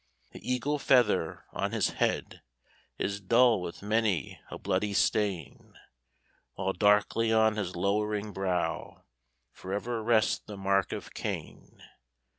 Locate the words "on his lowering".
7.31-8.33